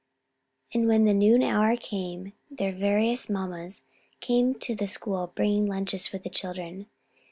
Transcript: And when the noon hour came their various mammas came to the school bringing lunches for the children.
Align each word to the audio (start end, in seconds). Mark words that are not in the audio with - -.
And 0.73 0.87
when 0.87 1.05
the 1.05 1.13
noon 1.13 1.43
hour 1.43 1.75
came 1.75 2.33
their 2.49 2.71
various 2.71 3.29
mammas 3.29 3.83
came 4.19 4.55
to 4.55 4.73
the 4.73 4.87
school 4.87 5.31
bringing 5.35 5.67
lunches 5.67 6.07
for 6.07 6.17
the 6.17 6.27
children. 6.27 6.87